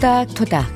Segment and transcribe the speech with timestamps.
[0.00, 0.66] 토닥토닥.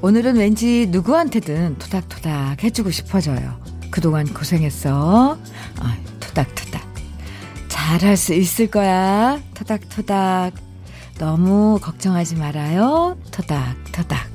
[0.00, 3.60] 오늘은 왠지 누구한테든 토닥토닥 해주고 싶어져요.
[3.90, 5.36] 그동안 고생했어.
[5.78, 6.05] 아.
[7.86, 9.40] 잘할 수 있을 거야.
[9.54, 10.54] 토닥토닥.
[11.18, 13.16] 너무 걱정하지 말아요.
[13.30, 14.26] 토닥토닥.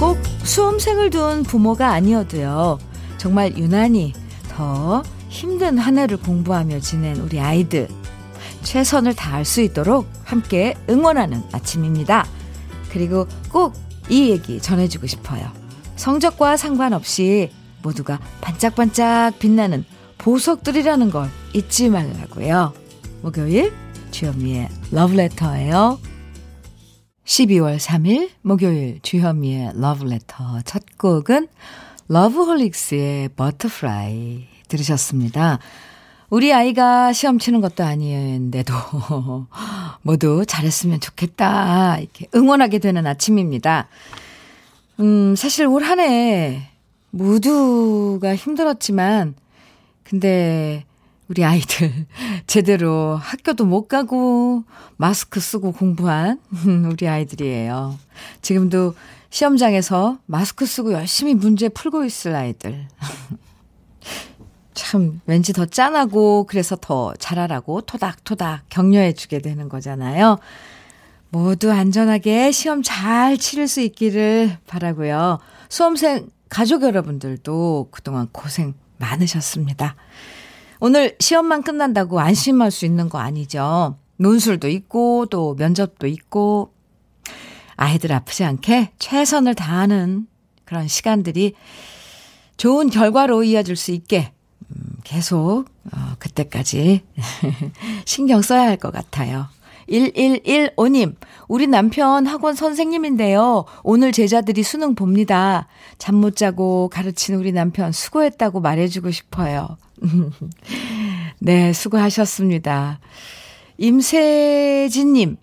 [0.00, 2.80] 꼭 수험생을 둔 부모가 아니어도요.
[3.16, 4.14] 정말 유난히
[4.48, 7.88] 더 힘든 한 해를 공부하며 지낸 우리 아이들.
[8.64, 12.26] 최선을 다할 수 있도록 함께 응원하는 아침입니다.
[12.90, 13.74] 그리고 꼭
[14.08, 15.50] 이 얘기 전해주고 싶어요.
[15.96, 17.50] 성적과 상관없이
[17.84, 19.84] 모두가 반짝반짝 빛나는
[20.18, 22.72] 보석들이라는 걸 잊지 말라고요.
[23.22, 23.72] 목요일
[24.10, 25.98] 주현미의 러브레터예요.
[27.24, 31.48] 12월 3일 목요일 주현미의 러브레터 첫 곡은
[32.08, 35.58] 러브홀릭스의 Butterfly 들으셨습니다.
[36.30, 38.74] 우리 아이가 시험 치는 것도 아닌데도
[40.02, 41.98] 모두 잘했으면 좋겠다.
[41.98, 43.88] 이렇게 응원하게 되는 아침입니다.
[45.00, 46.70] 음, 사실 올 한 해
[47.14, 49.34] 모두가 힘들었지만,
[50.02, 50.84] 근데
[51.28, 52.06] 우리 아이들
[52.46, 54.64] 제대로 학교도 못 가고
[54.96, 56.40] 마스크 쓰고 공부한
[56.90, 57.96] 우리 아이들이에요.
[58.42, 58.94] 지금도
[59.30, 62.86] 시험장에서 마스크 쓰고 열심히 문제 풀고 있을 아이들.
[64.74, 70.38] 참 왠지 더 짠하고 그래서 더 잘하라고 토닥토닥 격려해 주게 되는 거잖아요.
[71.30, 75.38] 모두 안전하게 시험 잘 치를 수 있기를 바라고요.
[75.68, 79.96] 수험생 가족 여러분들도 그동안 고생 많으셨습니다.
[80.78, 83.98] 오늘 시험만 끝난다고 안심할 수 있는 거 아니죠.
[84.18, 86.72] 논술도 있고 또 면접도 있고
[87.74, 90.28] 아이들 아프지 않게 최선을 다하는
[90.64, 91.54] 그런 시간들이
[92.56, 94.32] 좋은 결과로 이어질 수 있게
[95.02, 97.02] 계속 어, 그때까지
[98.06, 99.48] 신경 써야 할 것 같아요.
[99.88, 101.14] 1115님,
[101.48, 103.64] 우리 남편 학원 선생님인데요.
[103.82, 105.66] 오늘 제자들이 수능 봅니다.
[105.98, 109.76] 잠 못 자고 가르치는 우리 남편 수고했다고 말해주고 싶어요.
[111.40, 113.00] 네, 수고하셨습니다.
[113.78, 115.36] 임세진님,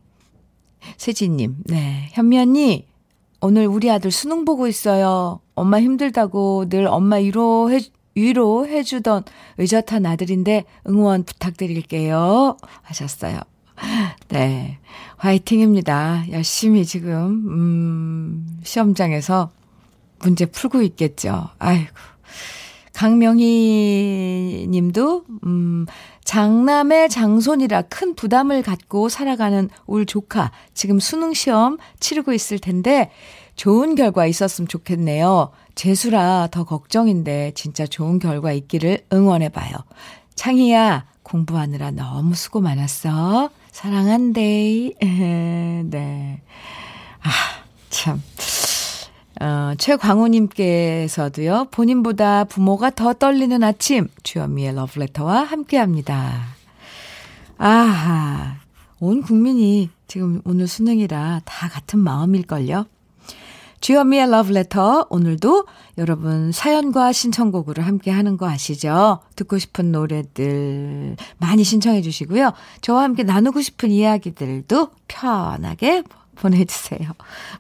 [0.98, 2.88] 세진님, 네, 현미 언니,
[3.42, 5.42] 오늘 우리 아들 수능 보고 있어요.
[5.56, 7.80] 엄마 힘들다고 늘 엄마 위로해,
[8.16, 9.24] 위로해주던
[9.58, 12.58] 의젓한 아들인데 응원 부탁드릴게요.
[12.82, 13.40] 하셨어요.
[14.30, 14.78] 네.
[15.18, 16.26] 화이팅입니다.
[16.32, 19.52] 열심히 지금, 음, 시험장에서
[20.20, 21.50] 문제 풀고 있겠죠.
[21.60, 21.92] 아이고.
[22.94, 25.86] 강명희 님도, 음,
[26.24, 30.52] 장남의 장손이라 큰 부담을 갖고 살아가는 울 조카.
[30.74, 33.12] 지금 수능 시험 치르고 있을 텐데,
[33.56, 35.52] 좋은 결과 있었으면 좋겠네요.
[35.76, 39.72] 재수라 더 걱정인데 진짜 좋은 결과 있기를 응원해봐요.
[40.36, 43.50] 창희야, 공부하느라 너무 수고 많았어.
[43.72, 44.94] 사랑한대.
[45.00, 46.42] 네.
[47.24, 47.30] 아,
[47.90, 48.22] 참.
[49.42, 56.56] 어, 최광우님께서도요, 본인보다 부모가 더 떨리는 아침, 주현미의 러브레터와 함께 합니다.
[57.58, 58.58] 아하,
[59.00, 62.86] 온 국민이 지금 오늘 수능이라 다 같은 마음일걸요?
[63.82, 65.66] 주현미의 러브레터 오늘도
[65.98, 69.20] 여러분 사연과 신청곡으로 함께 하는 거 아시죠?
[69.36, 72.54] 듣고 싶은 노래들 많이 신청해 주시고요.
[72.82, 76.04] 저와 함께 나누고 싶은 이야기들도 편하게
[76.36, 77.12] 보내주세요.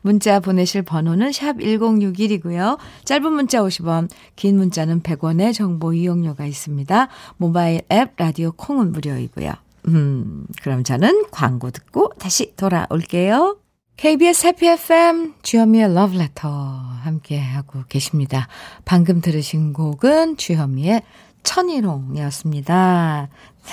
[0.01, 2.77] 문자 보내실 번호는 샵 1061이고요.
[3.03, 7.07] 짧은 문자 50원, 긴 문자는 100원의 정보 이용료가 있습니다.
[7.37, 9.53] 모바일 앱 라디오 콩은 무료이고요.
[9.87, 13.60] 음, 그럼 저는 광고 듣고 다시 돌아올게요.
[14.01, 18.47] KBS 해피 FM 주현미의 러브레터 함께 하고 계십니다.
[18.83, 21.03] 방금 들으신 곡은 주현미의
[21.43, 23.29] 천일홍이었습니다.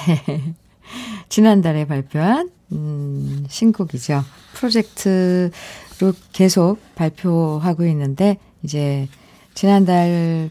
[0.07, 0.55] 네.
[1.31, 4.23] 지난달에 발표한 음, 신곡이죠.
[4.53, 9.09] 프로젝트로 계속 발표하고 있는데 이제
[9.55, 10.51] 지난달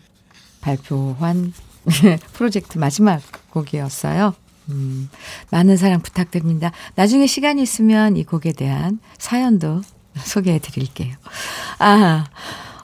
[0.60, 1.54] 발표한
[2.34, 4.34] 프로젝트 마지막 곡이었어요.
[4.70, 5.10] 음,
[5.52, 6.72] 많은 사랑 부탁드립니다.
[6.96, 9.82] 나중에 시간이 있으면 이 곡에 대한 사연도
[10.18, 11.16] 소개해 드릴게요.
[11.80, 12.26] 아,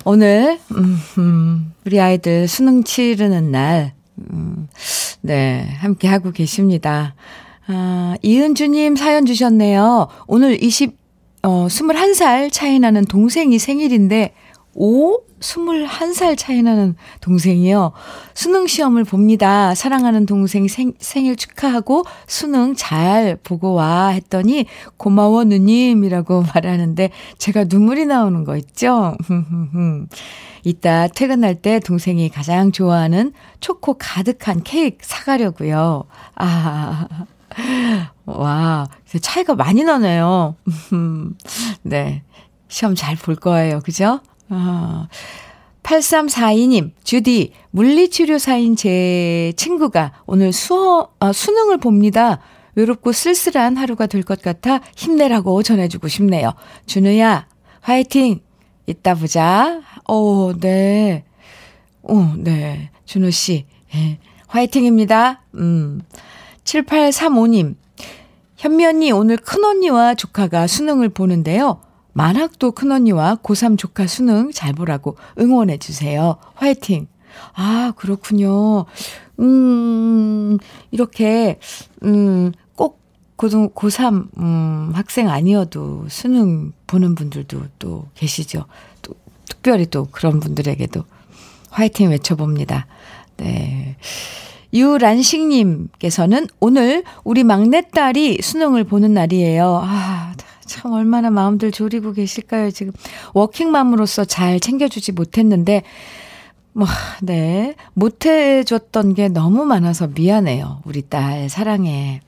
[0.05, 4.67] 오늘, 음, 음, 우리 아이들 수능 치르는 날, 음,
[5.21, 7.15] 네, 함께 하고 계십니다.
[7.67, 10.07] 아, 이은주님 사연 주셨네요.
[10.27, 10.97] 오늘 20,
[11.43, 14.33] 어, 21살 차이 나는 동생이 생일인데,
[14.75, 15.21] 오?
[15.39, 17.91] 21살 차이 나는 동생이요.
[18.33, 19.75] 수능 시험을 봅니다.
[19.75, 24.65] 사랑하는 동생 생, 생일 축하하고 수능 잘 보고 와 했더니
[24.97, 29.15] 고마워 누님이라고 말하는데 제가 눈물이 나오는 거 있죠?
[30.63, 36.05] 이따 퇴근할 때 동생이 가장 좋아하는 초코 가득한 케이크 사가려고요.
[36.35, 37.07] 아,
[38.25, 38.87] 와,
[39.21, 40.55] 차이가 많이 나네요.
[41.83, 42.23] 네.
[42.69, 43.81] 시험 잘 볼 거예요.
[43.81, 44.21] 그죠?
[44.53, 45.07] 아,
[45.83, 52.39] 8342님, 주디, 물리치료사인 제 친구가 오늘 수어, 아, 수능을 봅니다.
[52.75, 56.53] 외롭고 쓸쓸한 하루가 될 것 같아 힘내라고 전해주고 싶네요.
[56.85, 57.47] 준우야,
[57.81, 58.39] 화이팅!
[58.87, 59.81] 이따 보자.
[60.07, 61.23] 오, 네.
[62.01, 62.89] 오, 네.
[63.05, 63.65] 준우씨,
[63.95, 65.41] 예, 화이팅입니다.
[65.55, 66.01] 음.
[66.63, 67.75] 7835님,
[68.57, 71.81] 현미 언니, 오늘 큰언니와 조카가 수능을 보는데요.
[72.13, 76.37] 만학도 큰언니와 고3 조카 수능 잘 보라고 응원해 주세요.
[76.55, 77.07] 화이팅!
[77.53, 78.85] 아, 그렇군요.
[79.39, 80.57] 음,
[80.91, 81.59] 이렇게,
[82.03, 83.01] 음, 꼭
[83.35, 88.65] 고등, 고3, 음, 학생 아니어도 수능 보는 분들도 또 계시죠.
[89.01, 89.15] 또,
[89.45, 91.03] 특별히 또 그런 분들에게도
[91.71, 92.85] 화이팅 외쳐봅니다.
[93.37, 93.97] 네.
[94.73, 99.81] 유란식님께서는 오늘 우리 막내딸이 수능을 보는 날이에요.
[99.83, 100.33] 아,
[100.73, 102.93] 참 얼마나 마음들 졸이고 계실까요, 지금.
[103.35, 105.83] 워킹맘으로서 잘 챙겨주지 못했는데,
[106.73, 106.87] 뭐,
[107.21, 107.75] 네.
[107.93, 110.81] 못해줬던 게 너무 많아서 미안해요.
[110.85, 112.21] 우리 딸, 사랑해.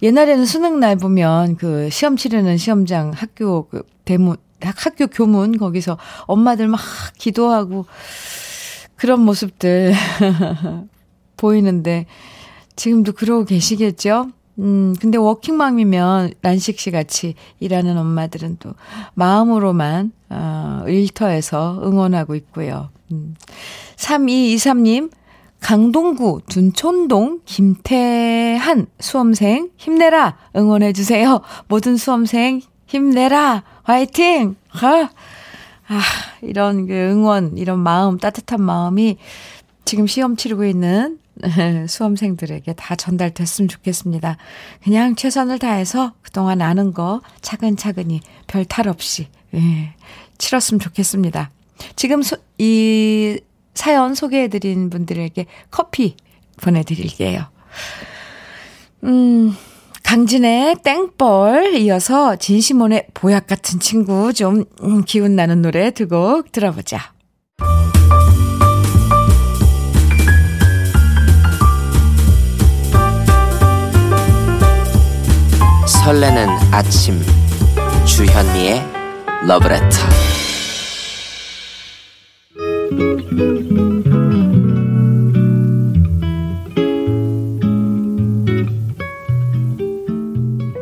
[0.00, 6.68] 옛날에는 수능 날 보면 그 시험 치르는 시험장 학교 그 대문, 학교 교문 거기서 엄마들
[6.68, 6.80] 막
[7.18, 7.86] 기도하고
[8.94, 9.92] 그런 모습들
[11.36, 12.06] 보이는데
[12.76, 14.30] 지금도 그러고 계시겠죠?
[14.58, 18.72] 음, 근데 워킹맘이면 란식 씨 같이 일하는 엄마들은 또
[19.14, 22.90] 마음으로만, 어, 일터에서 응원하고 있고요.
[23.12, 23.34] 음.
[23.96, 25.10] 3223님,
[25.60, 31.40] 강동구 둔촌동 김태한 수험생 힘내라 응원해 주세요.
[31.68, 34.56] 모든 수험생 힘내라 화이팅!
[34.70, 35.08] 아,
[35.88, 36.00] 아
[36.42, 39.16] 이런 그 응원, 이런 마음, 따뜻한 마음이
[39.84, 41.18] 지금 시험 치르고 있는
[41.88, 44.36] 수험생들에게 다 전달됐으면 좋겠습니다.
[44.82, 49.94] 그냥 최선을 다해서 그동안 아는 거 차근차근히 별 탈 없이 예,
[50.38, 51.50] 치렀으면 좋겠습니다.
[51.94, 53.38] 지금 소, 이
[53.74, 56.16] 사연 소개해드린 분들에게 커피
[56.62, 57.46] 보내드릴게요.
[59.04, 59.54] 음,
[60.02, 67.12] 강진의 땡벌 이어서 진시몬의 보약 같은 친구 좀 음, 기운 나는 노래 두 곡 들어보자.
[76.06, 77.20] 설레는 아침.
[78.06, 78.80] 주현미의
[79.44, 79.88] 러브레터.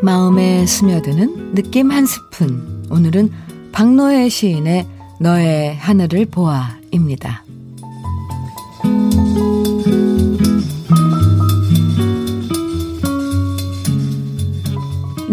[0.03, 2.85] 마음에 스며드는 느낌 한 스푼.
[2.91, 3.31] 오늘은
[3.73, 4.87] 박노해 시인의
[5.21, 7.44] 너의 하늘을 보아입니다.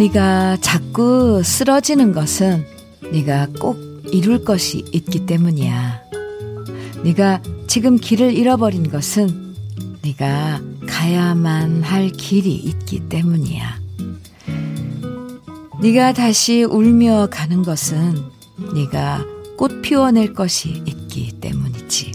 [0.02, 2.66] 네가 자꾸 쓰러지는 것은
[3.12, 3.78] 네가 꼭
[4.12, 6.02] 이룰 것이 있기 때문이야.
[7.04, 9.54] 네가 지금 길을 잃어버린 것은
[10.02, 13.80] 네가 가야만 할 길이 있기 때문이야.
[15.84, 18.24] 네가 다시 울며 가는 것은
[18.74, 19.24] 네가
[19.56, 22.12] 꽃 피워낼 것이 있기 때문이지.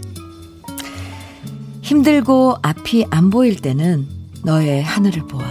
[1.83, 4.09] 힘들고 앞이 안 보일 때는
[4.43, 5.47] 너의 하늘을 보아.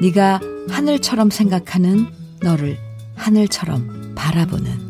[0.00, 2.06] 네가 하늘처럼 생각하는
[2.40, 2.78] 너를
[3.14, 4.84] 하늘처럼 바라보는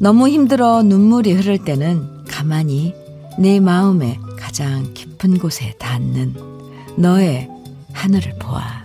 [0.00, 2.94] 너무 힘들어 눈물이 흐를 때는 가만히
[3.38, 6.34] 내 마음의 가장 깊은 곳에 닿는
[6.96, 7.48] 너의
[7.92, 8.84] 하늘을 보아.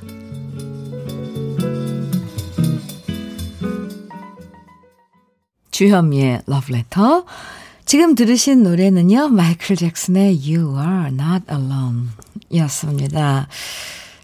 [5.71, 7.25] 주현미의 러브레터.
[7.85, 12.09] 지금 들으신 노래는요, 마이클 잭슨의 You Are Not Alone
[12.55, 13.47] 였습니다.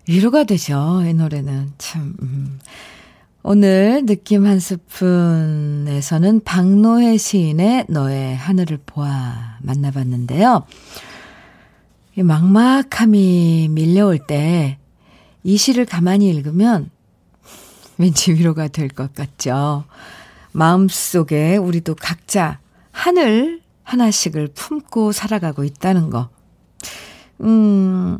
[0.07, 1.03] 위로가 되죠.
[1.05, 2.15] 이 노래는 참.
[2.21, 2.59] 음.
[3.43, 10.65] 오늘 느낌 한 스푼에서는 박노해 시인의 너의 하늘을 보아 만나봤는데요.
[12.17, 14.77] 이 막막함이 밀려올 때
[15.47, 16.89] 이 시를 가만히 읽으면
[17.97, 19.85] 왠지 위로가 될 것 같죠.
[20.51, 22.59] 마음속에 우리도 각자
[22.91, 26.27] 하늘 하나씩을 품고 살아가고 있다는 거.
[27.41, 28.19] 음,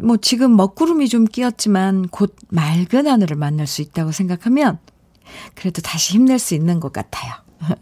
[0.00, 4.78] 뭐 지금 먹구름이 좀 끼었지만 곧 맑은 하늘을 만날 수 있다고 생각하면
[5.54, 7.32] 그래도 다시 힘낼 수 있는 것 같아요.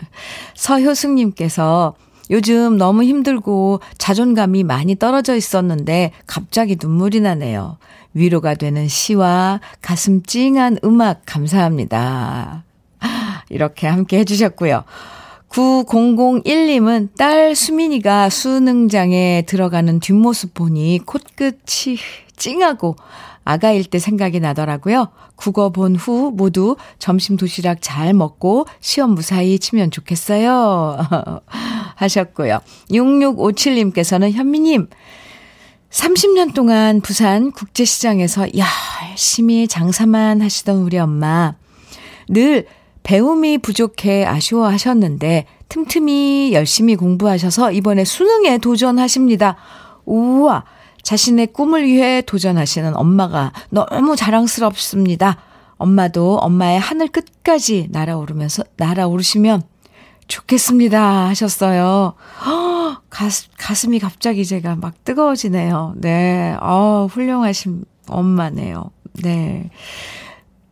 [0.54, 1.94] 서효승님께서
[2.30, 7.78] 요즘 너무 힘들고 자존감이 많이 떨어져 있었는데 갑자기 눈물이 나네요.
[8.14, 12.64] 위로가 되는 시와 가슴 찡한 음악 감사합니다.
[13.50, 14.84] 이렇게 함께 해주셨고요.
[15.52, 21.98] 9001님은 딸 수민이가 수능장에 들어가는 뒷모습 보니 코끝이
[22.36, 22.96] 찡하고
[23.44, 25.08] 아가일 때 생각이 나더라고요.
[25.36, 30.98] 국어 본 후 모두 점심 도시락 잘 먹고 시험 무사히 치면 좋겠어요.
[31.96, 32.60] 하셨고요.
[32.90, 34.88] 6657님께서는 현미님,
[35.90, 38.46] 30년 동안 부산 국제시장에서
[39.10, 41.54] 열심히 장사만 하시던 우리 엄마.
[42.28, 42.66] 늘
[43.02, 49.56] 배움이 부족해 아쉬워하셨는데 틈틈이 열심히 공부하셔서 이번에 수능에 도전하십니다.
[50.04, 50.64] 우와!
[51.02, 55.36] 자신의 꿈을 위해 도전하시는 엄마가 너무 자랑스럽습니다.
[55.76, 59.62] 엄마도 엄마의 하늘 끝까지 날아오르면서, 날아오르시면
[60.28, 61.28] 좋겠습니다.
[61.28, 62.14] 하셨어요.
[62.46, 65.94] 허, 가슴, 가슴이 갑자기 제가 막 뜨거워지네요.
[65.96, 66.56] 네.
[66.60, 68.90] 어, 훌륭하신 엄마네요.
[69.22, 69.70] 네.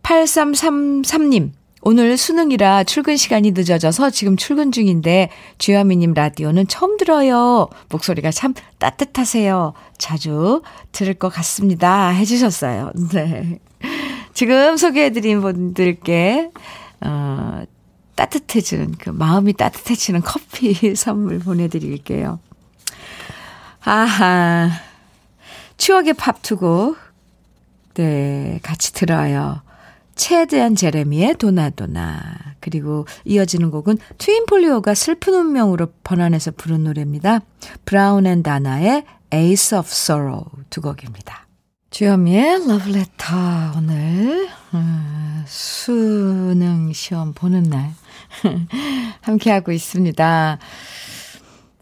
[0.02, 1.50] 8333님.
[1.82, 7.68] 오늘 수능이라 출근 시간이 늦어져서 지금 출근 중인데 주현미님 라디오는 처음 들어요.
[7.88, 9.72] 목소리가 참 따뜻하세요.
[9.96, 12.08] 자주 들을 것 같습니다.
[12.08, 12.92] 해주셨어요.
[13.12, 13.58] 네.
[14.34, 16.50] 지금 소개해드린 분들께,
[17.00, 17.62] 어,
[18.14, 22.38] 따뜻해지는, 그 마음이 따뜻해지는 커피 선물 보내드릴게요.
[23.82, 24.70] 아하.
[25.78, 26.96] 추억의 팝투고,
[27.94, 29.62] 네, 같이 들어요.
[30.20, 32.20] 최대한 제레미의 도나도나.
[32.60, 37.40] 그리고 이어지는 곡은 트윈폴리오가 슬픈 운명으로 번안해서 부른 노래입니다.
[37.86, 41.46] 브라운 앤 다나의 Ace of Sorrow 두 곡입니다.
[41.88, 43.34] 주현미의 러브레터
[43.78, 47.94] 오늘 음, 수능 시험 보는 날
[49.22, 50.58] 함께하고 있습니다.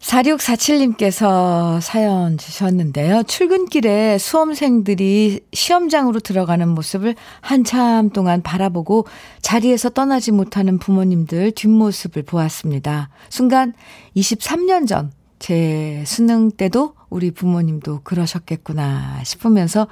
[0.09, 3.23] 4647님께서 사연 주셨는데요.
[3.23, 9.05] 출근길에 수험생들이 시험장으로 들어가는 모습을 한참 동안 바라보고
[9.41, 13.09] 자리에서 떠나지 못하는 부모님들 뒷모습을 보았습니다.
[13.29, 13.73] 순간
[14.15, 19.87] 23년 전 제 수능 때도 우리 부모님도 그러셨겠구나 싶으면서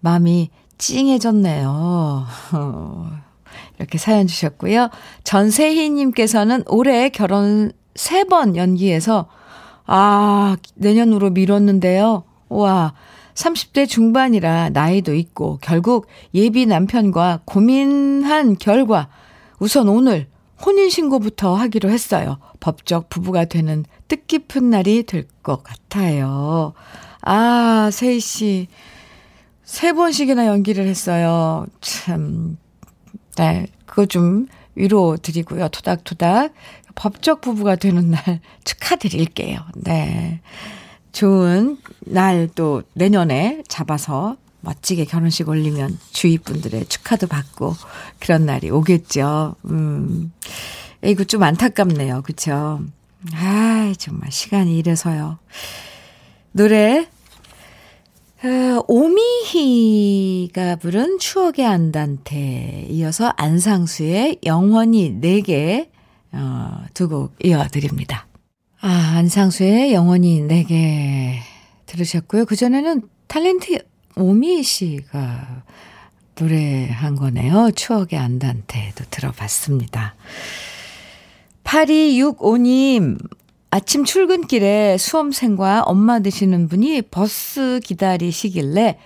[0.00, 2.26] 마음이 찡해졌네요.
[3.78, 4.90] 이렇게 사연 주셨고요.
[5.22, 9.28] 전세희님께서는 올해 결혼 3번 연기해서,
[9.86, 12.24] 아, 내년으로 미뤘는데요.
[12.48, 12.94] 와,
[13.34, 19.08] 30대 중반이라 나이도 있고, 결국 예비 남편과 고민한 결과,
[19.58, 20.26] 우선 오늘
[20.64, 22.38] 혼인신고부터 하기로 했어요.
[22.60, 26.72] 법적 부부가 되는 뜻깊은 날이 될 것 같아요.
[27.22, 28.68] 아, 세희 씨.
[29.64, 31.66] 세 번씩이나 연기를 했어요.
[31.80, 32.58] 참.
[33.36, 35.68] 네, 그거 좀 위로 드리고요.
[35.68, 36.52] 토닥토닥.
[36.94, 39.60] 법적 부부가 되는 날 축하드릴게요.
[39.76, 40.40] 네.
[41.12, 47.74] 좋은 날 또 내년에 잡아서 멋지게 결혼식 올리면 주위 분들의 축하도 받고
[48.20, 49.56] 그런 날이 오겠죠.
[49.66, 50.32] 음.
[51.04, 52.22] 이거 좀 안타깝네요.
[52.22, 52.80] 그쵸?
[53.34, 55.38] 아, 정말 시간이 이래서요.
[56.52, 57.08] 노래
[58.44, 65.91] 어, 오미희가 부른 추억의 안단테 이어서 안상수의 영원히 내게
[66.32, 68.26] 어, 두곡 이어드립니다.
[68.80, 71.38] 아, 안상수의 영원히 내게
[71.86, 72.46] 들으셨고요.
[72.46, 73.84] 그전에는 탤런트
[74.16, 75.62] 오미 씨가
[76.38, 77.70] 노래한 거네요.
[77.72, 80.14] 추억의 안단테도 들어봤습니다.
[81.64, 83.18] 8265님,
[83.70, 88.98] 아침 출근길에 수험생과 엄마 되시는 분이 버스 기다리시길래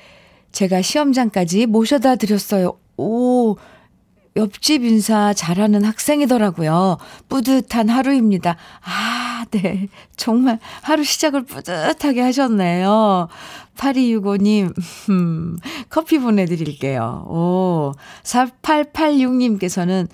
[0.52, 2.78] 제가 시험장까지 모셔다 드렸어요.
[2.96, 3.56] 오,
[4.36, 6.98] 옆집 인사 잘하는 학생이더라고요.
[7.28, 8.56] 뿌듯한 하루입니다.
[8.82, 9.88] 아, 네.
[10.16, 13.28] 정말 하루 시작을 뿌듯하게 하셨네요.
[13.76, 14.74] 8265님,
[15.10, 15.56] 음,
[15.88, 17.26] 커피 보내드릴게요.
[17.28, 20.08] 오, 4886님께서는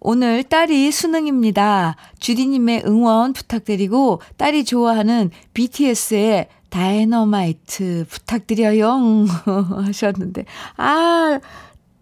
[0.00, 1.96] 오늘 딸이 수능입니다.
[2.20, 9.26] 주디님의 응원 부탁드리고 딸이 좋아하는 BTS의 다이너마이트 부탁드려요.
[9.86, 10.44] 하셨는데,
[10.76, 11.40] 아,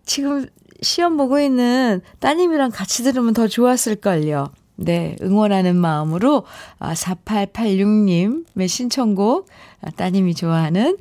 [0.04, 0.46] 지금
[0.82, 4.50] 시험 보고 있는 따님이랑 같이 들으면 더 좋았을걸요.
[4.76, 6.44] 네, 응원하는 마음으로
[6.80, 9.48] 4886님의 아, 신청곡
[9.82, 10.96] 아, 따님이 좋아하는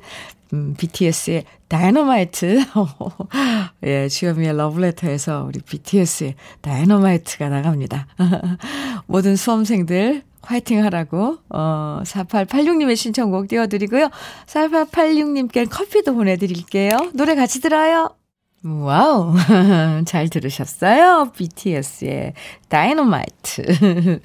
[0.52, 2.60] 음, BTS의 다이너마이트.
[3.84, 8.06] 예, 주현미의 러브레터에서 우리 BTS의 다이너마이트가 나갑니다.
[9.06, 14.10] 모든 수험생들 화이팅 하라고, 어, 4886님의 신청곡 띄워드리고요.
[14.46, 17.10] 4886님께 커피도 보내드릴게요.
[17.14, 18.10] 노래 같이 들어요.
[18.64, 19.34] 와우.
[20.06, 21.32] 잘 들으셨어요?
[21.36, 22.32] BTS의
[22.68, 23.62] 다이너마이트.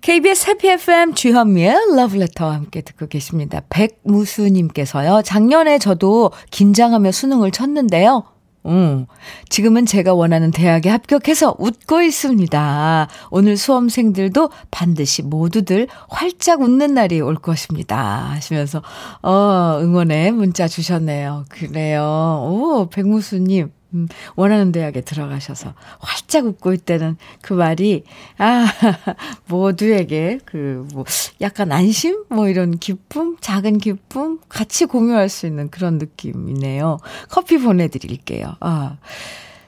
[0.00, 3.62] KBS 해피 FM 주현미의 러브레터와 함께 듣고 계십니다.
[3.68, 5.22] 백무수님께서요.
[5.22, 8.24] 작년에 저도 긴장하며 수능을 쳤는데요.
[8.66, 9.06] 음,
[9.48, 13.08] 지금은 제가 원하는 대학에 합격해서 웃고 있습니다.
[13.30, 17.96] 오늘 수험생들도 반드시 모두들 활짝 웃는 날이 올 것입니다.
[18.30, 18.82] 하시면서,
[19.22, 21.44] 어, 응원의 문자 주셨네요.
[21.48, 22.02] 그래요.
[22.02, 23.70] 오, 백무수님.
[23.94, 28.04] 음, 원하는 대학에 들어가셔서 활짝 웃고 있다는 그 말이,
[28.36, 28.66] 아,
[29.48, 31.04] 모두에게 그, 뭐,
[31.40, 32.24] 약간 안심?
[32.28, 33.36] 뭐 이런 기쁨?
[33.40, 34.38] 작은 기쁨?
[34.48, 36.98] 같이 공유할 수 있는 그런 느낌이네요.
[37.28, 38.56] 커피 보내드릴게요.
[38.60, 38.98] 아.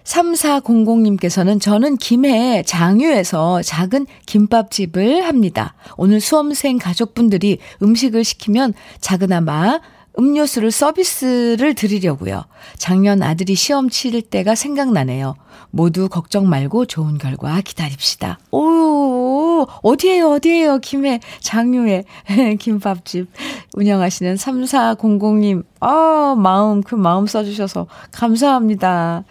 [0.05, 5.75] 3400님께서는 저는 김해 장유에서 작은 김밥집을 합니다.
[5.97, 9.81] 오늘 수험생 가족분들이 음식을 시키면 작은아마
[10.21, 12.45] 음료수를 서비스를 드리려고요.
[12.77, 15.35] 작년 아들이 시험 치를 때가 생각나네요.
[15.71, 18.39] 모두 걱정 말고 좋은 결과 기다립시다.
[18.50, 22.05] 오, 어디에요, 어디에요, 김해, 장유에,
[22.61, 23.29] 김밥집
[23.75, 25.65] 운영하시는 3400님.
[25.81, 29.25] 아, 마음, 그 마음 써주셔서 감사합니다.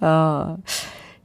[0.00, 0.56] 어,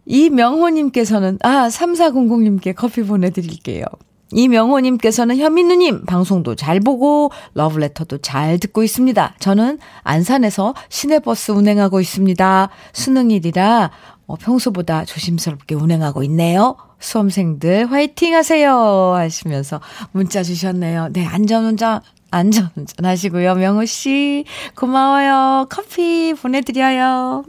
[0.06, 3.86] 이명호님께서는, 아, 3400님께 커피 보내드릴게요.
[4.32, 9.36] 이명호님께서는 현민우님 방송도 잘 보고 러브레터도 잘 듣고 있습니다.
[9.40, 12.70] 저는 안산에서 시내버스 운행하고 있습니다.
[12.94, 13.92] 수능일이라
[14.28, 16.76] 어, 평소보다 조심스럽게 운행하고 있네요.
[17.00, 19.80] 수험생들 화이팅 하세요 하시면서
[20.12, 21.10] 문자 주셨네요.
[21.12, 23.56] 네, 안전운전 안전운전 하시고요.
[23.56, 24.44] 명호 씨
[24.76, 25.68] 고마워요.
[25.70, 27.46] 커피 보내드려요.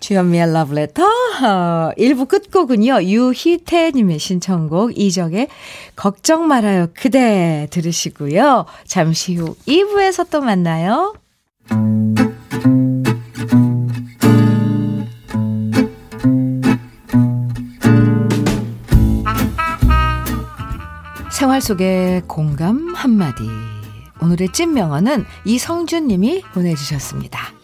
[0.00, 3.02] 주현미의 러브레터 어, 1부 끝곡은요.
[3.02, 5.48] 유희태님의 신청곡 이적의
[5.96, 8.66] 걱정 말아요 그대 들으시고요.
[8.86, 11.14] 잠시 후 2부에서 또 만나요.
[21.30, 23.44] 생활 속의 공감 한마디
[24.20, 27.57] 오늘의 찐 명언은 이성준 님이 보내주셨습니다.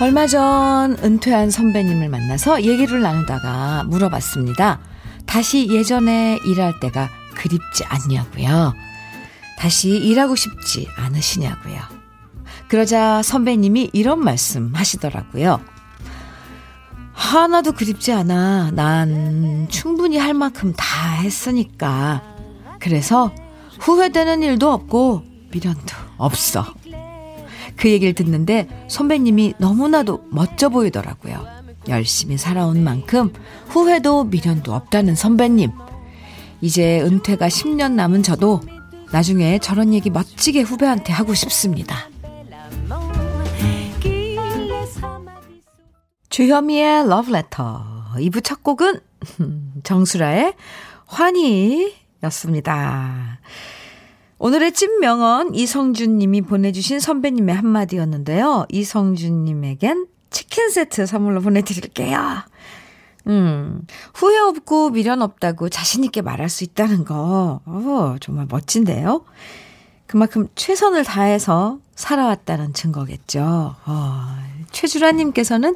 [0.00, 4.78] 얼마 전 은퇴한 선배님을 만나서 얘기를 나누다가 물어봤습니다.
[5.26, 8.74] 다시 예전에 일할 때가 그립지 않냐고요.
[9.58, 11.80] 다시 일하고 싶지 않으시냐고요.
[12.68, 15.60] 그러자 선배님이 이런 말씀 하시더라고요.
[17.12, 18.70] 하나도 그립지 않아.
[18.70, 22.22] 난 충분히 할 만큼 다 했으니까.
[22.78, 23.34] 그래서
[23.80, 26.77] 후회되는 일도 없고 미련도 없어.
[27.78, 31.46] 그 얘기를 듣는데 선배님이 너무나도 멋져 보이더라고요.
[31.88, 33.32] 열심히 살아온 만큼
[33.68, 35.70] 후회도 미련도 없다는 선배님.
[36.60, 38.60] 이제 은퇴가 10년 남은 저도
[39.12, 42.10] 나중에 저런 얘기 멋지게 후배한테 하고 싶습니다.
[46.28, 47.84] 주현미의 러브레터
[48.16, 49.00] 2부 첫 곡은
[49.84, 50.54] 정수라의
[51.06, 51.98] 환희였습니다.
[54.38, 58.66] 오늘의 찐명언 이성준 님이 보내주신 선배님의 한마디였는데요.
[58.70, 62.44] 이성준 님에겐 치킨 세트 선물로 보내드릴게요.
[63.26, 63.82] 음,
[64.14, 69.24] 후회 없고 미련 없다고 자신있게 말할 수 있다는 거, 어, 정말 멋진데요?
[70.06, 73.74] 그만큼 최선을 다해서 살아왔다는 증거겠죠.
[73.84, 74.36] 어,
[74.70, 75.74] 최주라님께서는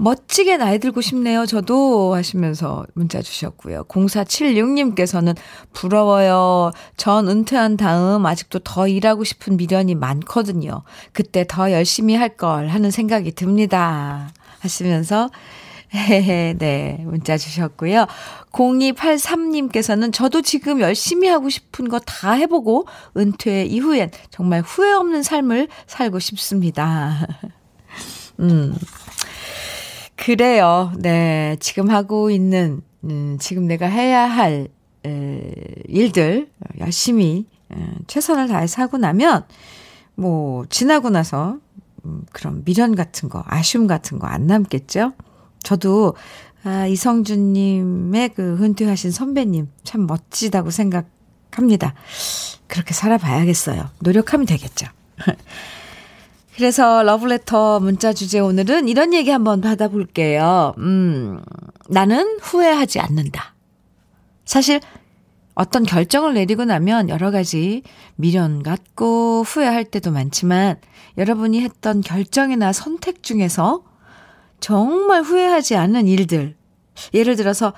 [0.00, 1.44] 멋지게 나이 들고 싶네요.
[1.44, 3.84] 저도 하시면서 문자 주셨고요.
[3.84, 5.36] 0476님께서는
[5.74, 6.70] 부러워요.
[6.96, 10.84] 전 은퇴한 다음 아직도 더 일하고 싶은 미련이 많거든요.
[11.12, 14.30] 그때 더 열심히 할 걸 하는 생각이 듭니다.
[14.60, 15.28] 하시면서
[16.58, 18.06] 네, 문자 주셨고요.
[18.52, 22.86] 0283님께서는 저도 지금 열심히 하고 싶은 거 다 해보고
[23.16, 27.26] 은퇴 이후엔 정말 후회 없는 삶을 살고 싶습니다.
[28.40, 28.74] 음,
[30.24, 30.92] 그래요.
[30.98, 31.56] 네.
[31.60, 34.68] 지금 하고 있는, 음, 지금 내가 해야 할,
[35.06, 35.52] 에,
[35.88, 39.44] 일들 열심히, 에, 최선을 다해서 하고 나면,
[40.16, 41.56] 뭐, 지나고 나서,
[42.04, 45.12] 음, 그런 미련 같은 거, 아쉬움 같은 거 안 남겠죠?
[45.62, 46.14] 저도,
[46.64, 51.94] 아, 이성준님의 그 은퇴하신 선배님 참 멋지다고 생각합니다.
[52.66, 53.88] 그렇게 살아봐야겠어요.
[54.00, 54.86] 노력하면 되겠죠.
[56.60, 60.74] 그래서 러브레터 문자 주제 오늘은 이런 얘기 한번 받아볼게요.
[60.76, 61.40] 음,
[61.88, 63.54] 나는 후회하지 않는다.
[64.44, 64.78] 사실
[65.54, 67.82] 어떤 결정을 내리고 나면 여러 가지
[68.16, 70.76] 미련 갖고 후회할 때도 많지만
[71.16, 73.82] 여러분이 했던 결정이나 선택 중에서
[74.60, 76.56] 정말 후회하지 않는 일들.
[77.14, 77.72] 예를 들어서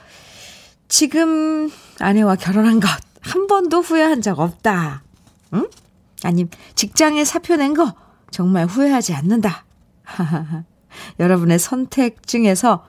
[0.88, 2.88] 지금 아내와 결혼한 것
[3.22, 5.04] 한 번도 후회한 적 없다.
[5.54, 5.68] 응?
[6.24, 7.94] 아님, 직장에 사표 낸 거
[8.32, 9.64] 정말 후회하지 않는다.
[11.20, 12.84] 여러분의 선택 중에서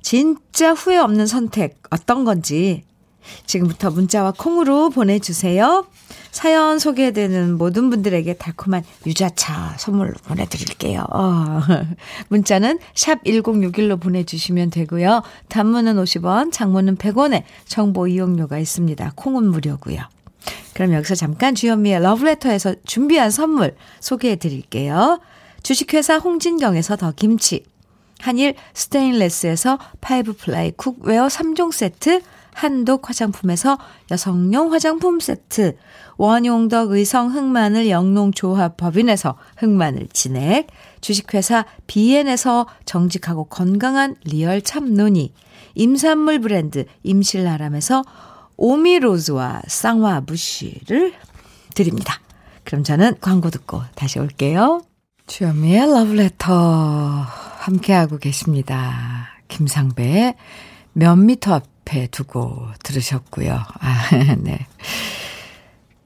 [0.00, 2.82] 진짜 후회 없는 선택 어떤 건지
[3.46, 5.86] 지금부터 문자와 콩으로 보내주세요.
[6.32, 11.04] 사연 소개되는 모든 분들에게 달콤한 유자차 선물로 보내드릴게요.
[11.12, 11.60] 어.
[12.28, 15.22] 문자는 샵 1061로 보내주시면 되고요.
[15.48, 19.12] 단문은 50원, 장문은 100원에 정보 이용료가 있습니다.
[19.14, 20.00] 콩은 무료고요.
[20.74, 25.20] 그럼 여기서 잠깐 주현미의 러브레터에서 준비한 선물 소개해 드릴게요.
[25.62, 27.64] 주식회사 홍진경에서 더 김치,
[28.20, 32.22] 한일 스테인레스에서 five ply cookware 3종 세트,
[32.54, 33.78] 한독 화장품에서
[34.10, 35.76] 여성용 화장품 세트,
[36.18, 40.68] 원용덕 의성 흑마늘 영농조합 법인에서 흑마늘 진액,
[41.00, 45.32] 주식회사 비엔에서 정직하고 건강한 real 참논이,
[45.74, 48.02] 임산물 브랜드 임실나람에서
[48.62, 51.14] 오미로즈와 쌍화 무쉬를
[51.74, 52.20] 드립니다.
[52.62, 54.82] 그럼 저는 광고 듣고 다시 올게요.
[55.26, 57.26] 주현미의 러브레터
[57.58, 59.30] 함께하고 계십니다.
[59.48, 60.36] 김상배의
[60.92, 63.52] 몇 미터 앞에 두고 들으셨고요.
[63.52, 64.64] 아, 네.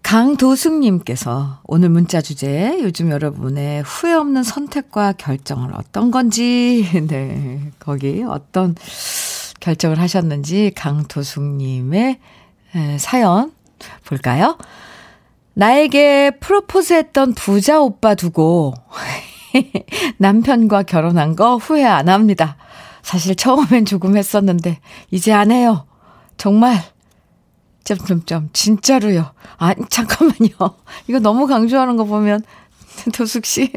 [0.03, 8.77] 강도숙님께서 오늘 문자 주제 요즘 여러분의 후회 없는 선택과 결정은 어떤 건지 네 거기 어떤
[9.61, 12.21] 결정을 하셨는지 강도숙님의
[12.99, 13.53] 사연
[14.05, 14.59] 볼까요?
[15.55, 18.75] 나에게 프로포즈했던 부자 오빠 두고
[20.19, 22.57] 남편과 결혼한 거 후회 안 합니다.
[23.03, 25.87] 사실 처음엔 조금 했었는데 이제 안 해요.
[26.37, 26.83] 정말
[27.85, 29.33] 점점점 진짜로요.
[29.59, 30.51] 아 잠깐만요.
[31.07, 32.43] 이거 너무 강조하는 거 보면
[33.15, 33.73] 도숙 씨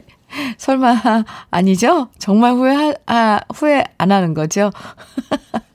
[0.58, 2.10] 설마 아니죠?
[2.18, 4.72] 정말 후회 아 후회 안 하는 거죠?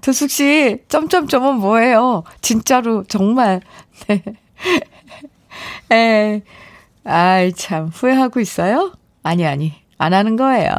[0.00, 2.24] 도숙 씨 점점점은 뭐예요?
[2.40, 3.60] 진짜로 정말
[4.06, 4.22] 네.
[5.90, 6.42] 에,
[7.04, 8.92] 아이, 참, 후회하고 있어요?
[9.22, 10.70] 아니, 아니, 안 하는 거예요.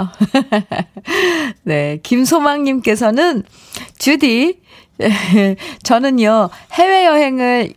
[1.63, 3.43] 네, 김소망님께서는,
[3.97, 4.61] 주디,
[5.83, 7.73] 저는요, 해외여행을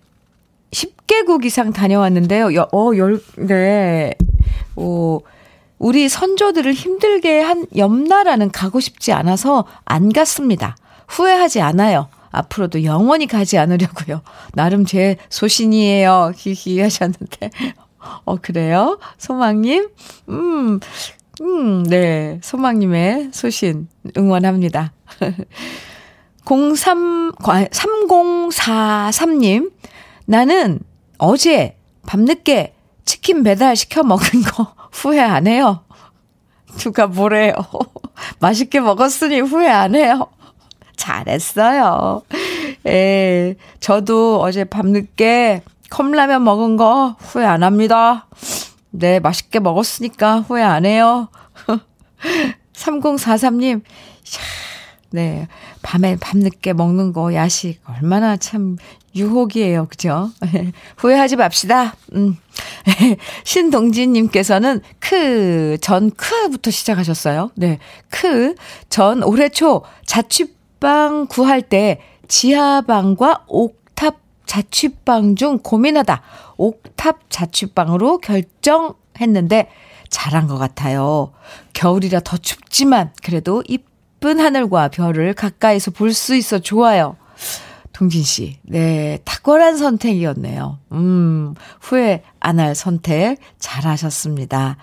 [0.70, 2.55] 10개국 이상 다녀왔는데요.
[2.55, 4.14] 여, 어, 열, 네.
[4.76, 5.22] 오,
[5.78, 10.76] 우리 선조들을 힘들게 한 옆나라는 가고 싶지 않아서 안 갔습니다.
[11.12, 12.09] 후회하지 않아요.
[12.31, 14.22] 앞으로도 영원히 가지 않으려고요.
[14.55, 16.33] 나름 제 소신이에요.
[16.35, 17.51] 히히 하셨는데.
[18.25, 18.98] 어, 그래요?
[19.18, 19.90] 소망님?
[20.31, 20.81] 음,
[21.42, 22.40] 음, 네.
[22.42, 24.94] 소망님의 소신 응원합니다.
[26.44, 29.70] 03, 3043님.
[30.25, 30.81] 나는
[31.18, 35.85] 어제 밤늦게 치킨 배달 시켜 먹은 거 후회 안 해요.
[36.79, 37.53] 누가 뭐래요.
[38.40, 40.31] 맛있게 먹었으니 후회 안 해요.
[41.02, 42.22] 잘했어요.
[42.86, 48.28] 예, 저도 어제 밤늦게 컵라면 먹은 거 후회 안 합니다.
[48.90, 51.28] 네, 맛있게 먹었으니까 후회 안 해요.
[52.74, 53.82] 3043님,
[55.10, 55.48] 네,
[55.82, 58.76] 밤에 밤늦게 먹는 거 야식 얼마나 참
[59.16, 59.88] 유혹이에요.
[59.88, 60.30] 그죠?
[60.98, 61.96] 후회하지 맙시다.
[62.14, 62.36] 음.
[63.44, 67.50] 신동진님께서는 크, 전 크부터 시작하셨어요.
[67.56, 67.78] 네.
[68.08, 68.54] 크,
[68.88, 74.16] 전 올해 초 자취 자취방 구할 때 지하방과 옥탑
[74.47, 76.21] 자취방 중 고민하다
[76.57, 79.68] 옥탑 자취방으로 결정했는데
[80.09, 81.33] 잘한 것 같아요.
[81.73, 87.16] 겨울이라 더 춥지만 그래도 이쁜 하늘과 별을 가까이서 볼 수 있어 좋아요.
[87.92, 90.79] 동진 씨, 네, 탁월한 선택이었네요.
[90.92, 94.76] 음, 후회 안 할 선택 잘하셨습니다.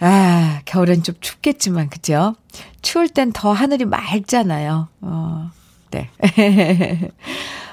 [0.00, 2.34] 아, 겨울엔 좀 춥겠지만, 그죠?
[2.82, 4.88] 추울 땐 더 하늘이 맑잖아요.
[5.00, 5.50] 어,
[5.90, 6.10] 네.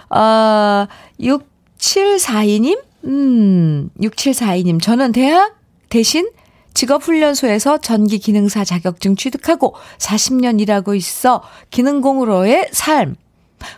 [0.10, 0.88] 어,
[1.20, 2.82] 6742님?
[3.06, 4.82] 음, 6742님.
[4.82, 5.56] 저는 대학
[5.90, 6.30] 대신
[6.74, 13.16] 직업훈련소에서 전기 기능사 자격증 취득하고 40년 일하고 있어 기능공으로의 삶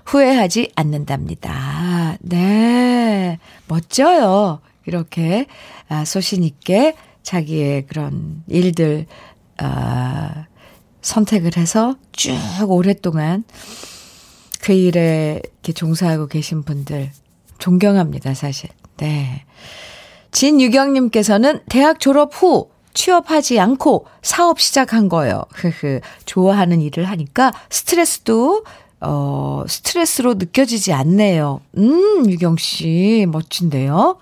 [0.06, 2.18] 후회하지 않는답니다.
[2.22, 3.38] 네.
[3.68, 4.62] 멋져요.
[4.86, 5.48] 이렇게
[5.88, 9.06] 아, 소신 있게 자기의 그런 일들,
[9.58, 10.46] 아,
[11.02, 12.36] 선택을 해서 쭉
[12.68, 13.44] 오랫동안
[14.62, 17.12] 그 일에 이렇게 종사하고 계신 분들
[17.60, 18.70] 존경합니다, 사실.
[18.98, 19.46] 네.
[20.32, 25.44] 진유경님께서는 대학 졸업 후 취업하지 않고 사업 시작한 거예요.
[25.54, 26.00] 흐흐.
[26.26, 28.64] 좋아하는 일을 하니까 스트레스도
[29.02, 31.62] 어, 스트레스로 느껴지지 않네요.
[31.78, 34.18] 음, 유경 씨, 멋진데요?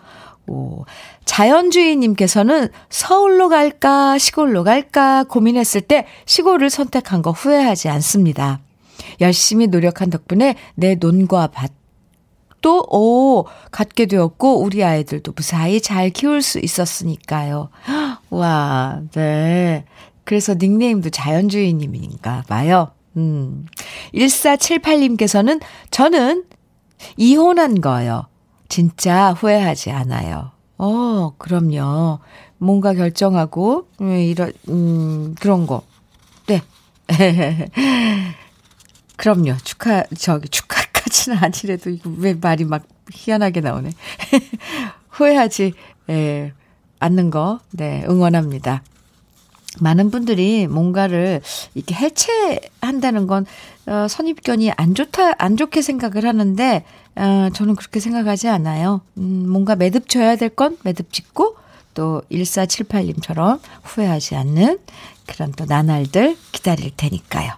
[0.48, 0.86] 오,
[1.26, 8.60] 자연주의님께서는 서울로 갈까, 시골로 갈까 고민했을 때 시골을 선택한 거 후회하지 않습니다.
[9.22, 11.72] 열심히 노력한 덕분에 내 논과 밭,
[12.64, 17.70] 추억도, 오, 갖게 되었고, 우리 아이들도 무사히 잘 키울 수 있었으니까요.
[18.32, 19.86] 와, 네.
[20.24, 22.92] 그래서 닉네임도 자연주의님인가 봐요.
[23.18, 23.66] 음.
[24.16, 26.46] 1478님께서는 저는
[27.18, 28.28] 이혼한 거요.
[28.74, 30.50] 진짜 후회하지 않아요.
[30.80, 32.18] 어, 그럼요.
[32.58, 35.84] 뭔가 결정하고, 음, 이런, 음, 그런 거.
[36.48, 36.60] 네.
[39.16, 39.58] 그럼요.
[39.64, 42.82] 축하, 저기, 축하까지는 아니래도, 이거 왜 말이 막
[43.12, 43.92] 희한하게 나오네.
[45.10, 45.74] 후회하지,
[46.10, 46.54] 예,
[46.98, 48.82] 않는 거, 네, 응원합니다.
[49.82, 51.42] 많은 분들이 뭔가를
[51.76, 53.46] 이렇게 해체한다는 건,
[53.86, 56.84] 어, 선입견이 안 좋다, 안 좋게 생각을 하는데,
[57.16, 59.02] 어, 저는 그렇게 생각하지 않아요.
[59.18, 61.56] 음, 뭔가 매듭 쳐야 될 건 매듭 짓고,
[61.94, 64.80] 또 1478님처럼 후회하지 않는
[65.28, 67.52] 그런 또 나날들 기다릴 테니까요.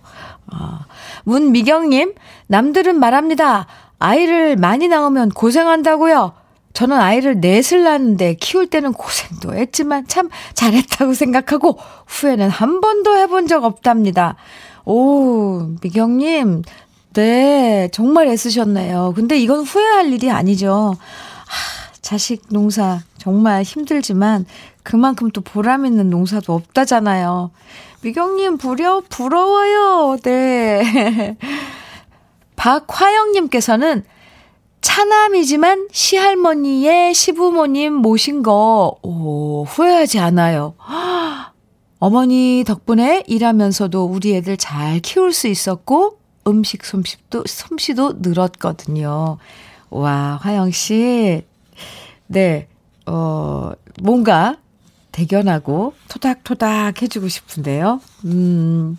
[0.53, 0.79] 어,
[1.23, 2.13] 문미경님,
[2.47, 3.67] 남들은 말합니다.
[3.97, 6.33] 아이를 많이 낳으면 고생한다고요.
[6.73, 13.47] 저는 아이를 넷을 낳는데 키울 때는 고생도 했지만 참 잘했다고 생각하고 후회는 한 번도 해본
[13.47, 14.35] 적 없답니다.
[14.83, 16.63] 오, 미경님,
[17.15, 19.13] 네, 정말 애쓰셨네요.
[19.15, 20.97] 근데 이건 후회할 일이 아니죠.
[20.99, 24.45] 하, 자식 농사 정말 힘들지만
[24.83, 27.51] 그만큼 또 보람 있는 농사도 없다잖아요.
[28.01, 30.17] 미경님, 부려, 부러워요.
[30.23, 31.37] 네.
[32.57, 34.03] 박화영님께서는
[34.81, 40.75] 차남이지만 시할머니의 시부모님 모신 거, 오, 후회하지 않아요.
[41.97, 49.37] 어머니 덕분에 일하면서도 우리 애들 잘 키울 수 있었고, 음식 솜씨도, 솜씨도 늘었거든요.
[49.89, 51.43] 와, 화영 씨.
[52.27, 52.67] 네,
[53.05, 54.57] 어, 뭔가
[55.11, 58.01] 대견하고 토닥토닥 해주고 싶은데요.
[58.25, 58.97] 음,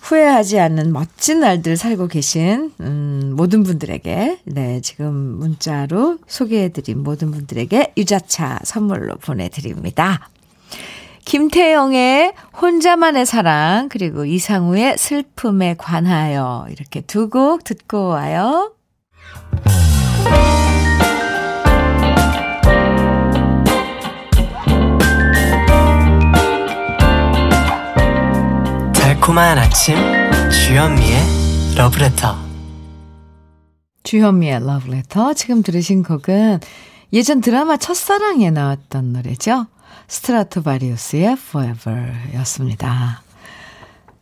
[0.00, 7.94] 후회하지 않는 멋진 날들 살고 계신, 음, 모든 분들에게, 네, 지금 문자로 소개해드린 모든 분들에게
[7.96, 10.28] 유자차 선물로 보내드립니다.
[11.24, 16.66] 김태영의 혼자만의 사랑, 그리고 이상우의 슬픔에 관하여.
[16.70, 18.72] 이렇게 두 곡 듣고 와요.
[28.94, 29.96] 달콤한 아침
[30.50, 31.18] 주현미의
[31.76, 32.36] 러브레터
[34.02, 36.60] 주현미의 러브레터 지금 들으신 곡은
[37.12, 39.66] 예전 드라마 첫사랑에 나왔던 노래죠.
[40.08, 43.22] 스트라토바리우스의 Forever 였습니다.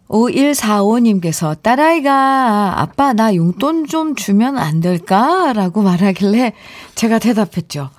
[0.09, 5.52] 5145님께서 딸아이가 아빠 나 용돈 좀 주면 안 될까?
[5.52, 6.54] 라고 말하길래
[6.94, 7.90] 제가 대답했죠.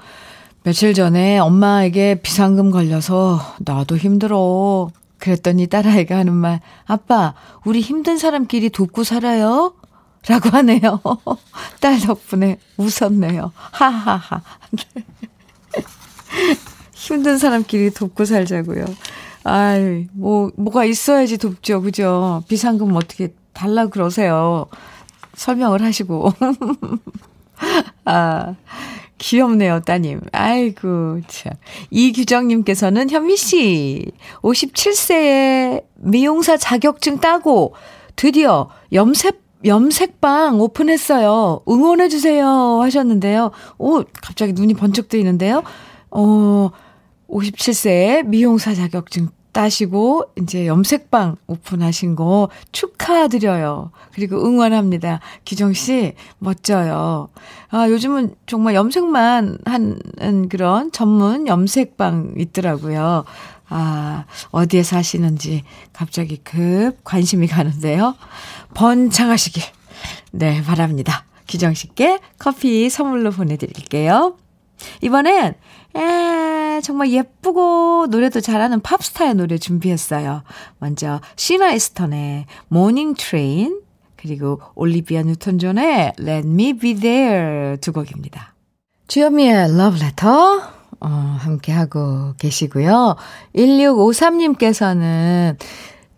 [0.63, 4.89] 며칠 전에 엄마에게 비상금 걸려서 나도 힘들어.
[5.19, 7.33] 그랬더니 딸아이가 하는 말, 아빠,
[7.65, 9.73] 우리 힘든 사람끼리 돕고 살아요?
[10.27, 11.01] 라고 하네요.
[11.79, 13.51] 딸 덕분에 웃었네요.
[13.55, 14.41] 하하하.
[16.99, 18.83] 힘든 사람끼리 돕고 살자고요.
[19.45, 21.81] 아이, 뭐, 뭐가 있어야지 돕죠.
[21.81, 22.43] 그죠?
[22.49, 24.65] 비상금 어떻게 달라 그러세요.
[25.35, 26.33] 설명을 하시고.
[28.03, 28.55] 아,
[29.17, 30.19] 귀엽네요, 따님.
[30.33, 31.53] 아이고, 참.
[31.89, 37.75] 이규정님께서는 현미씨, 57세에 미용사 자격증 따고
[38.17, 41.61] 드디어 염색, 염색방 오픈했어요.
[41.67, 42.81] 응원해주세요.
[42.81, 43.51] 하셨는데요.
[43.77, 45.63] 오, 갑자기 눈이 번쩍 뜨이는데요.
[46.11, 46.71] 어,
[47.29, 53.91] 57세에 미용사 자격증 따시고 이제 염색방 오픈하신 거 축하드려요.
[54.13, 55.19] 그리고 응원합니다.
[55.43, 57.29] 기정 씨 멋져요.
[57.69, 63.25] 아, 요즘은 정말 염색만 하는 그런 전문 염색방 있더라고요.
[63.69, 65.63] 아, 어디에 사시는지
[65.93, 68.15] 갑자기 급 관심이 가는데요.
[68.75, 69.63] 번창하시길.
[70.31, 71.25] 네, 바랍니다.
[71.47, 74.37] 기정 씨께 커피 선물로 보내 드릴게요.
[75.01, 75.55] 이번엔
[75.95, 80.43] 에, 정말 예쁘고 노래도 잘하는 팝스타의 노래 준비했어요.
[80.77, 83.81] 먼저 시나 이스턴의 Morning Train
[84.15, 88.53] 그리고 올리비아 뉴턴 존의 Let Me Be There 두 곡입니다.
[89.07, 90.61] 주현미의 Love Letter
[91.01, 93.15] 어, 함께하고 계시고요.
[93.55, 95.55] 1653님께서는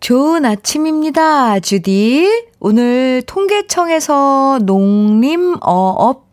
[0.00, 2.48] 좋은 아침입니다, 주디.
[2.58, 6.31] 오늘 통계청에서 농림어업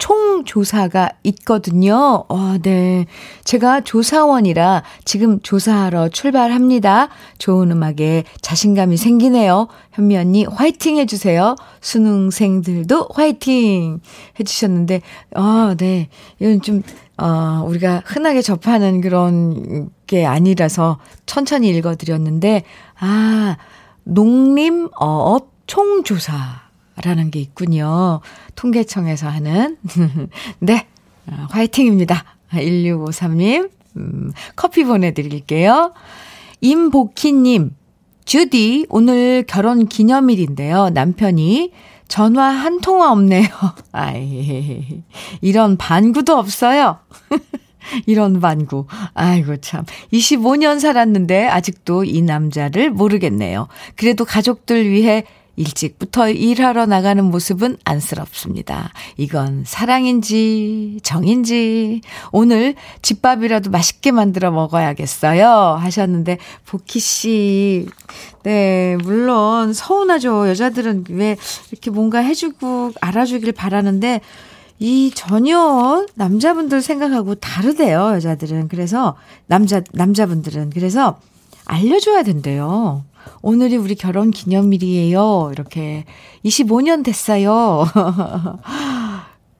[0.00, 2.24] 총조사가 있거든요.
[2.28, 3.06] 와, 네.
[3.44, 7.10] 제가 조사원이라 지금 조사하러 출발합니다.
[7.38, 9.68] 좋은 음악에 자신감이 생기네요.
[9.92, 11.54] 현미 언니 화이팅 해주세요.
[11.80, 14.00] 수능생들도 화이팅
[14.40, 15.02] 해주셨는데,
[15.36, 16.08] 아, 네.
[16.40, 16.82] 이건 좀,
[17.18, 22.64] 어, 우리가 흔하게 접하는 그런 게 아니라서 천천히 읽어드렸는데,
[22.98, 23.58] 아,
[24.04, 26.69] 농림어업 총조사.
[27.04, 28.20] 라는 게 있군요.
[28.56, 29.76] 통계청에서 하는.
[30.60, 30.86] 네.
[31.26, 32.24] 어, 화이팅입니다.
[32.52, 35.92] 1653님, 음, 커피 보내드릴게요.
[36.60, 37.74] 임복희님,
[38.24, 40.90] 주디, 오늘 결혼 기념일인데요.
[40.90, 41.72] 남편이
[42.08, 43.48] 전화 한 통화 없네요.
[43.92, 45.02] 아이,
[45.40, 46.98] 이런 반구도 없어요.
[48.06, 48.86] 이런 반구.
[49.14, 49.84] 아이고, 참.
[50.12, 53.68] 25년 살았는데 아직도 이 남자를 모르겠네요.
[53.96, 55.24] 그래도 가족들 위해
[55.60, 58.92] 일찍부터 일하러 나가는 모습은 안쓰럽습니다.
[59.18, 62.00] 이건 사랑인지 정인지
[62.32, 67.86] 오늘 집밥이라도 맛있게 만들어 먹어야겠어요 하셨는데 보키 씨
[68.42, 70.48] 네, 물론 서운하죠.
[70.48, 71.36] 여자들은 왜
[71.70, 74.22] 이렇게 뭔가 해주고 알아주길 바라는데
[74.78, 78.68] 이 전혀 남자분들 생각하고 다르대요, 여자들은.
[78.68, 79.14] 그래서
[79.46, 81.20] 남자 남자분들은 그래서
[81.66, 83.04] 알려줘야 된대요.
[83.42, 85.50] 오늘이 우리 결혼 기념일이에요.
[85.52, 86.04] 이렇게
[86.44, 87.84] 25년 됐어요.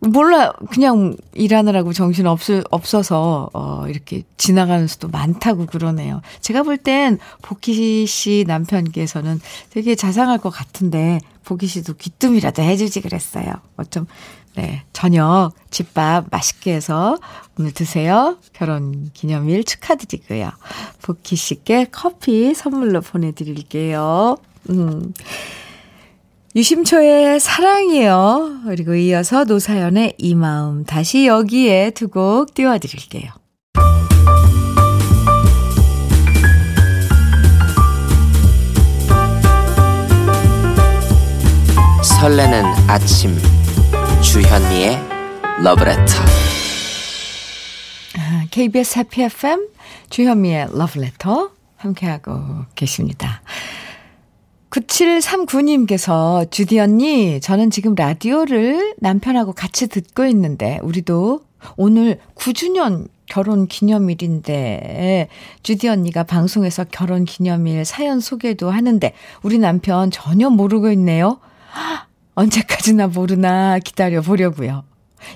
[0.02, 6.22] 몰라 그냥 일하느라고 정신 없을 없어서 어 이렇게 지나가는 수도 많다고 그러네요.
[6.40, 13.52] 제가 볼 땐 보키 씨 남편께서는 되게 자상할 것 같은데 보키 씨도 귀뜸이라도 해주지 그랬어요.
[13.76, 14.06] 어쩜
[14.56, 17.18] 네, 저녁 집밥 맛있게 해서
[17.58, 18.36] 오늘 드세요.
[18.52, 20.50] 결혼 기념일 축하드리고요.
[21.02, 24.36] 복희 씨께 커피 선물로 보내드릴게요.
[24.70, 25.12] 음.
[26.56, 28.62] 유심초의 사랑이요.
[28.64, 33.30] 그리고 이어서 노사연의 이 마음 다시 여기에 두 곡 띄워드릴게요.
[42.02, 43.36] 설레는 아침
[44.22, 44.98] 주현미의
[45.62, 46.14] 러브레터
[48.50, 49.68] KBS 해피 FM
[50.10, 52.38] 주현미의 러브레터 함께하고
[52.74, 53.42] 계십니다.
[54.70, 61.40] 9739님께서 주디 언니 저는 지금 라디오를 남편하고 같이 듣고 있는데 우리도
[61.76, 65.28] 오늘 9주년 결혼 기념일인데
[65.62, 71.40] 주디 언니가 방송에서 결혼 기념일 사연 소개도 하는데 우리 남편 전혀 모르고 있네요.
[72.34, 74.84] 언제까지나 모르나 기다려 보려고요.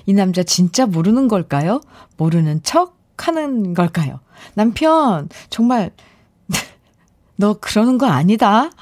[0.05, 1.81] 이 남자 진짜 모르는 걸까요?
[2.17, 4.19] 모르는 척 하는 걸까요?
[4.55, 5.91] 남편, 정말,
[7.37, 8.69] 너 그러는 거 아니다?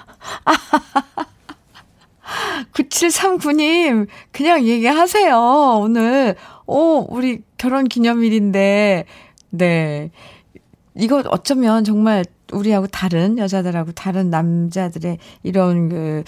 [2.73, 5.38] 9739님, 그냥 얘기하세요.
[5.82, 9.06] 오늘, 오, 우리 결혼 기념일인데,
[9.52, 10.12] 네.
[10.95, 16.24] 이거 어쩌면 정말 우리하고 다른 여자들하고 다른 남자들의 이런 그,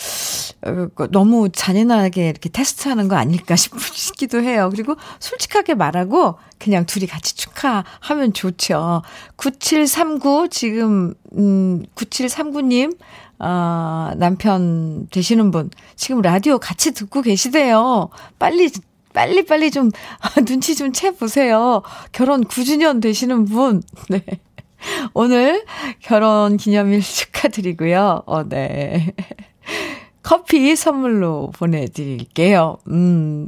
[0.65, 4.69] 어, 그 너무 잔인하게 이렇게 테스트하는 거 아닐까 싶기도 해요.
[4.71, 9.01] 그리고 솔직하게 말하고 그냥 둘이 같이 축하하면 좋죠.
[9.37, 12.97] 9739 지금 음 9739님
[13.39, 18.09] 아, 남편 되시는 분 지금 라디오 같이 듣고 계시대요.
[18.39, 18.69] 빨리
[19.13, 19.91] 빨리 빨리 좀
[20.45, 21.81] 눈치 좀 채 보세요.
[22.11, 23.81] 결혼 9주년 되시는 분.
[24.09, 24.23] 네.
[25.13, 25.65] 오늘
[26.01, 28.23] 결혼 기념일 축하드리고요.
[28.25, 29.13] 어, 네.
[30.21, 32.77] 커피 선물로 보내드릴게요.
[32.87, 33.47] 음.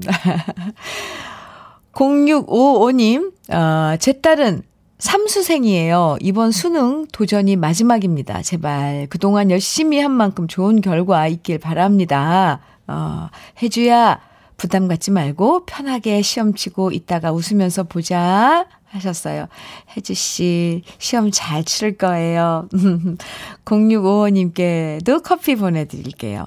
[1.94, 4.62] 0655님, 어, 제 딸은
[5.00, 6.18] 삼수생이에요.
[6.22, 8.42] 이번 수능 도전이 마지막입니다.
[8.42, 12.60] 제발 그동안 열심히 한 만큼 좋은 결과 있길 바랍니다.
[12.88, 13.30] 어,
[13.62, 14.20] 혜주야,
[14.58, 18.66] 부담 갖지 말고 편하게 시험 치고 이따가 웃으면서 보자.
[18.97, 19.47] 하셨어요.
[19.95, 22.67] 혜주 씨, 시험 잘 치를 거예요.
[23.65, 26.45] 0655님께도 커피 보내드릴게요.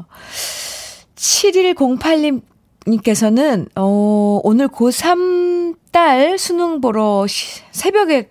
[1.16, 2.42] 7108님,
[2.86, 7.26] 님께서는, 어, 오늘 고3 딸 수능 보러
[7.72, 8.30] 새벽에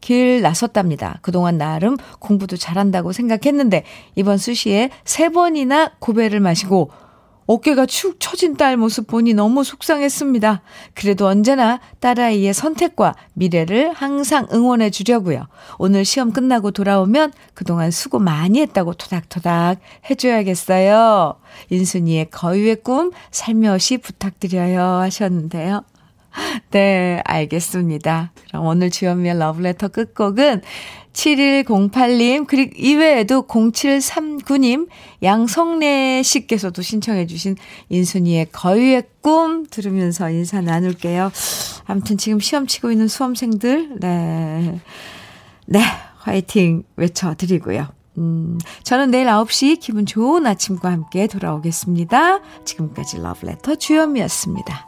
[0.00, 1.18] 길 나섰답니다.
[1.22, 6.90] 그동안 나름 공부도 잘한다고 생각했는데, 이번 수시에 세 번이나 고배를 마시고,
[7.46, 10.62] 어깨가 축 처진 딸 모습 보니 너무 속상했습니다.
[10.94, 15.46] 그래도 언제나 딸아이의 선택과 미래를 항상 응원해 주려고요.
[15.78, 19.78] 오늘 시험 끝나고 돌아오면 그동안 수고 많이 했다고 토닥토닥
[20.10, 21.34] 해줘야겠어요.
[21.70, 25.82] 인순이의 거유의 꿈 살며시 부탁드려요 하셨는데요.
[26.70, 28.32] 네, 알겠습니다.
[28.48, 30.62] 그럼 오늘 주현미의 러브레터 끝곡은
[31.12, 34.88] 7108님, 그리고 이외에도 0739님,
[35.22, 37.56] 양성래 씨께서도 신청해주신
[37.88, 41.32] 인순이의 거유의 꿈 들으면서 인사 나눌게요.
[41.86, 44.80] 아무튼 지금 시험 치고 있는 수험생들, 네.
[45.66, 45.80] 네,
[46.18, 47.88] 화이팅 외쳐드리고요.
[48.18, 52.40] 음, 저는 내일 9시 기분 좋은 아침과 함께 돌아오겠습니다.
[52.64, 54.85] 지금까지 러브레터 주현미였습니다.